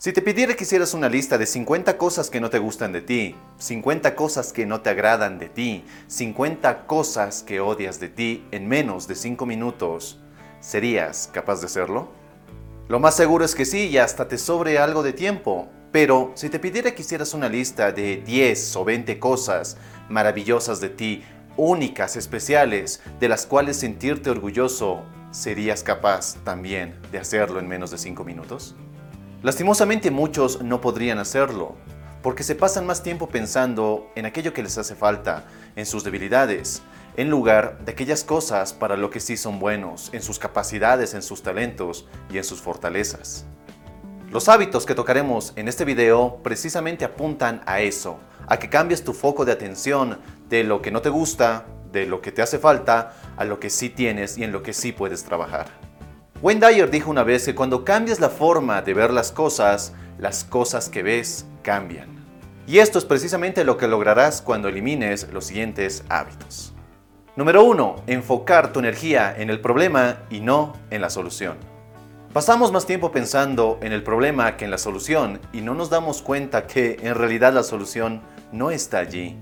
[0.00, 3.02] Si te pidiera que hicieras una lista de 50 cosas que no te gustan de
[3.02, 8.46] ti, 50 cosas que no te agradan de ti, 50 cosas que odias de ti
[8.50, 10.18] en menos de 5 minutos,
[10.60, 12.08] ¿serías capaz de hacerlo?
[12.88, 15.68] Lo más seguro es que sí y hasta te sobre algo de tiempo.
[15.92, 19.76] Pero si te pidiera que hicieras una lista de 10 o 20 cosas
[20.08, 21.24] maravillosas de ti,
[21.58, 27.98] únicas, especiales, de las cuales sentirte orgulloso, ¿serías capaz también de hacerlo en menos de
[27.98, 28.74] 5 minutos?
[29.42, 31.74] Lastimosamente muchos no podrían hacerlo,
[32.22, 36.82] porque se pasan más tiempo pensando en aquello que les hace falta, en sus debilidades,
[37.16, 41.22] en lugar de aquellas cosas para lo que sí son buenos, en sus capacidades, en
[41.22, 43.46] sus talentos y en sus fortalezas.
[44.30, 49.14] Los hábitos que tocaremos en este video precisamente apuntan a eso, a que cambies tu
[49.14, 50.18] foco de atención
[50.50, 53.70] de lo que no te gusta, de lo que te hace falta, a lo que
[53.70, 55.89] sí tienes y en lo que sí puedes trabajar.
[56.42, 60.88] Dyer dijo una vez que cuando cambias la forma de ver las cosas, las cosas
[60.88, 62.08] que ves cambian.
[62.66, 66.72] Y esto es precisamente lo que lograrás cuando elimines los siguientes hábitos.
[67.36, 68.04] Número 1.
[68.06, 71.56] Enfocar tu energía en el problema y no en la solución.
[72.32, 76.22] Pasamos más tiempo pensando en el problema que en la solución y no nos damos
[76.22, 78.22] cuenta que en realidad la solución
[78.52, 79.36] no está allí.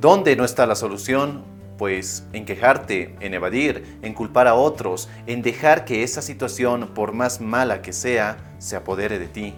[0.00, 1.51] ¿Dónde no está la solución?
[1.78, 7.12] Pues en quejarte, en evadir, en culpar a otros, en dejar que esa situación, por
[7.12, 9.54] más mala que sea, se apodere de ti.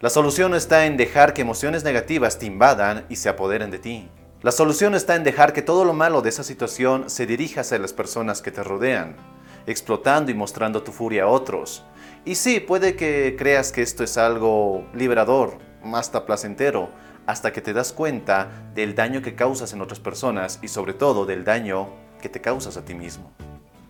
[0.00, 4.08] La solución está en dejar que emociones negativas te invadan y se apoderen de ti.
[4.42, 7.80] La solución está en dejar que todo lo malo de esa situación se dirija hacia
[7.80, 9.16] las personas que te rodean,
[9.66, 11.82] explotando y mostrando tu furia a otros.
[12.24, 15.58] Y sí, puede que creas que esto es algo liberador,
[15.92, 16.90] hasta placentero,
[17.28, 21.26] hasta que te das cuenta del daño que causas en otras personas y sobre todo
[21.26, 21.90] del daño
[22.22, 23.30] que te causas a ti mismo.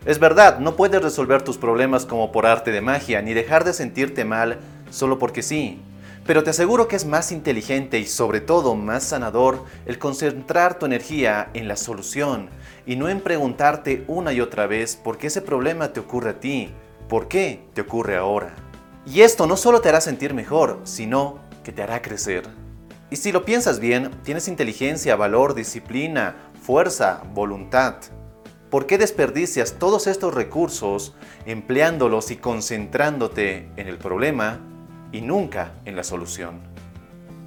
[0.05, 3.75] Es verdad, no puedes resolver tus problemas como por arte de magia, ni dejar de
[3.75, 4.59] sentirte mal
[4.91, 5.81] solo porque sí.
[6.27, 10.87] Pero te aseguro que es más inteligente y sobre todo más sanador el concentrar tu
[10.87, 12.51] energía en la solución
[12.87, 16.41] y no en preguntarte una y otra vez por qué ese problema te ocurre a
[16.41, 16.73] ti,
[17.09, 18.53] por qué te ocurre ahora.
[19.07, 22.68] Y esto no solo te hará sentir mejor, sino que te hará crecer.
[23.11, 27.95] Y si lo piensas bien, tienes inteligencia, valor, disciplina, fuerza, voluntad.
[28.71, 31.15] ¿Por qué desperdicias todos estos recursos
[31.47, 34.61] empleándolos y concentrándote en el problema
[35.11, 36.61] y nunca en la solución?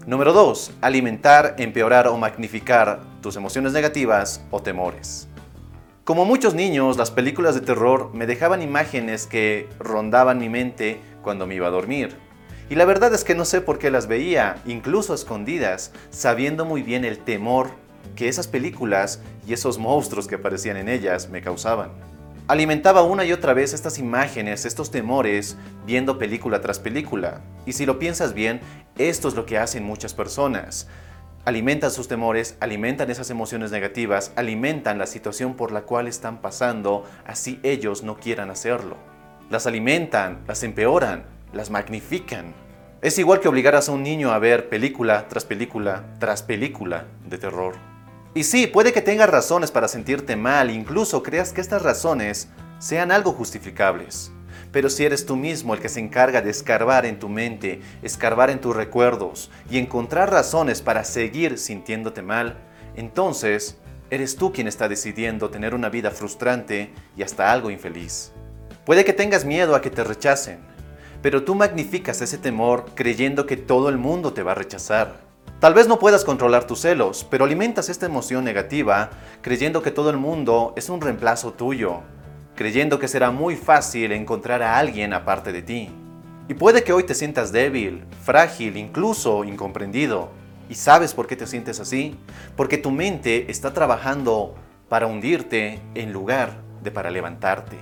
[0.08, 0.72] Número 2.
[0.82, 5.28] Alimentar, empeorar o magnificar tus emociones negativas o temores.
[6.04, 11.46] Como muchos niños, las películas de terror me dejaban imágenes que rondaban mi mente cuando
[11.46, 12.18] me iba a dormir.
[12.70, 16.84] Y la verdad es que no sé por qué las veía, incluso escondidas, sabiendo muy
[16.84, 17.70] bien el temor
[18.16, 21.92] que esas películas y esos monstruos que aparecían en ellas me causaban.
[22.48, 25.56] Alimentaba una y otra vez estas imágenes, estos temores,
[25.86, 27.42] viendo película tras película.
[27.66, 28.60] Y si lo piensas bien,
[28.98, 30.88] esto es lo que hacen muchas personas.
[31.46, 37.06] Alimentan sus temores, alimentan esas emociones negativas, alimentan la situación por la cual están pasando,
[37.26, 38.98] así ellos no quieran hacerlo.
[39.50, 41.24] Las alimentan, las empeoran,
[41.54, 42.54] las magnifican.
[43.02, 47.38] Es igual que obligaras a un niño a ver película tras película tras película de
[47.38, 47.76] terror.
[48.34, 52.48] Y sí, puede que tengas razones para sentirte mal, incluso creas que estas razones
[52.80, 54.32] sean algo justificables.
[54.72, 58.50] Pero si eres tú mismo el que se encarga de escarbar en tu mente, escarbar
[58.50, 62.58] en tus recuerdos y encontrar razones para seguir sintiéndote mal,
[62.96, 63.78] entonces
[64.10, 68.32] eres tú quien está decidiendo tener una vida frustrante y hasta algo infeliz.
[68.86, 70.60] Puede que tengas miedo a que te rechacen,
[71.22, 75.20] pero tú magnificas ese temor creyendo que todo el mundo te va a rechazar.
[75.60, 79.12] Tal vez no puedas controlar tus celos, pero alimentas esta emoción negativa
[79.42, 82.02] creyendo que todo el mundo es un reemplazo tuyo,
[82.56, 85.92] creyendo que será muy fácil encontrar a alguien aparte de ti.
[86.48, 90.30] Y puede que hoy te sientas débil, frágil, incluso incomprendido.
[90.68, 92.16] ¿Y sabes por qué te sientes así?
[92.56, 94.56] Porque tu mente está trabajando
[94.90, 97.78] para hundirte en lugar de para levantarte.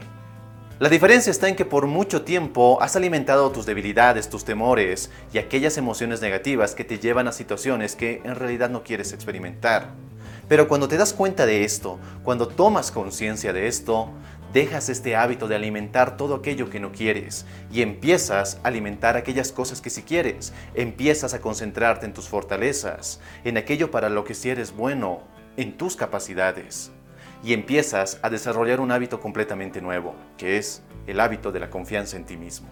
[0.80, 5.38] La diferencia está en que por mucho tiempo has alimentado tus debilidades, tus temores y
[5.38, 9.90] aquellas emociones negativas que te llevan a situaciones que en realidad no quieres experimentar.
[10.48, 14.10] Pero cuando te das cuenta de esto, cuando tomas conciencia de esto,
[14.54, 19.52] dejas este hábito de alimentar todo aquello que no quieres y empiezas a alimentar aquellas
[19.52, 20.54] cosas que sí quieres.
[20.76, 25.24] Empiezas a concentrarte en tus fortalezas, en aquello para lo que sí eres bueno,
[25.58, 26.94] en tus capacidades
[27.44, 32.18] y empiezas a desarrollar un hábito completamente nuevo, que es el hábito de la confianza
[32.18, 32.68] en ti mismo.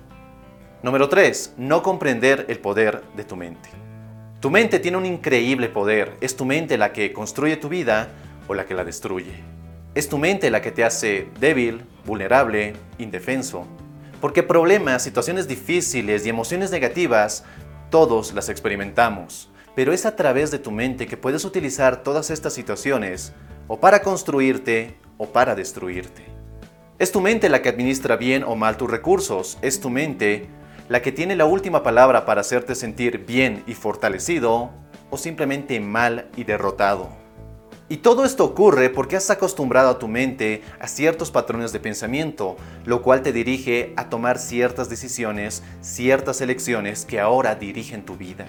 [0.84, 1.56] Número 3.
[1.58, 3.70] No comprender el poder de tu mente.
[4.40, 6.14] Tu mente tiene un increíble poder.
[6.22, 8.10] Es tu mente la que construye tu vida
[8.48, 9.34] o la que la destruye.
[9.96, 13.66] Es tu mente la que te hace débil, vulnerable, indefenso.
[14.22, 17.44] Porque problemas, situaciones difíciles y emociones negativas
[17.90, 22.52] Todos las experimentamos, pero es a través de tu mente que puedes utilizar todas estas
[22.52, 23.32] situaciones
[23.68, 26.26] o para construirte o para destruirte.
[26.98, 30.50] Es tu mente la que administra bien o mal tus recursos, es tu mente
[30.90, 34.72] la que tiene la última palabra para hacerte sentir bien y fortalecido
[35.12, 37.10] o simplemente mal y derrotado.
[37.88, 42.58] Y todo esto ocurre porque has acostumbrado a tu mente a ciertos patrones de pensamiento,
[42.84, 48.48] lo cual te dirige a tomar ciertas decisiones, ciertas elecciones que ahora dirigen tu vida.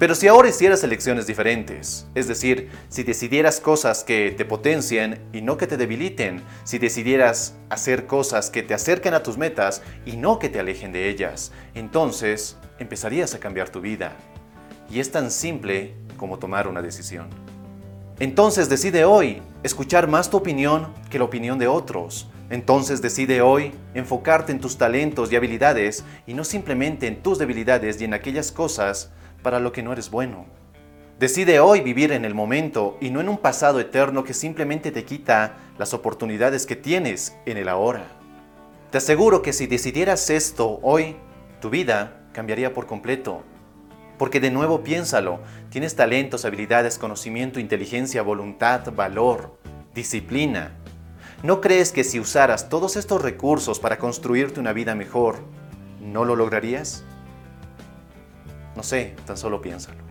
[0.00, 5.42] Pero si ahora hicieras elecciones diferentes, es decir, si decidieras cosas que te potencien y
[5.42, 10.16] no que te debiliten, si decidieras hacer cosas que te acerquen a tus metas y
[10.16, 14.16] no que te alejen de ellas, entonces empezarías a cambiar tu vida.
[14.90, 17.28] Y es tan simple como tomar una decisión.
[18.20, 22.30] Entonces decide hoy escuchar más tu opinión que la opinión de otros.
[22.48, 28.00] Entonces decide hoy enfocarte en tus talentos y habilidades y no simplemente en tus debilidades
[28.00, 29.10] y en aquellas cosas
[29.42, 30.46] para lo que no eres bueno.
[31.18, 35.04] Decide hoy vivir en el momento y no en un pasado eterno que simplemente te
[35.04, 38.06] quita las oportunidades que tienes en el ahora.
[38.90, 41.16] Te aseguro que si decidieras esto hoy,
[41.60, 43.42] tu vida cambiaría por completo.
[44.18, 49.58] Porque de nuevo piénsalo, tienes talentos, habilidades, conocimiento, inteligencia, voluntad, valor,
[49.94, 50.72] disciplina.
[51.42, 55.38] ¿No crees que si usaras todos estos recursos para construirte una vida mejor,
[56.00, 57.04] no lo lograrías?
[58.76, 60.02] No sé, tan solo piénsalo.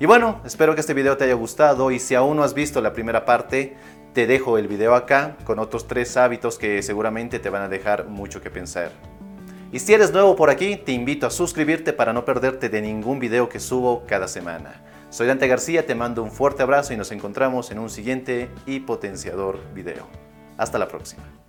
[0.00, 2.80] Y bueno, espero que este video te haya gustado y si aún no has visto
[2.80, 3.76] la primera parte,
[4.14, 8.06] te dejo el video acá con otros tres hábitos que seguramente te van a dejar
[8.06, 8.92] mucho que pensar.
[9.72, 13.18] Y si eres nuevo por aquí, te invito a suscribirte para no perderte de ningún
[13.18, 14.82] video que subo cada semana.
[15.10, 18.80] Soy Dante García, te mando un fuerte abrazo y nos encontramos en un siguiente y
[18.80, 20.06] potenciador video.
[20.56, 21.47] Hasta la próxima.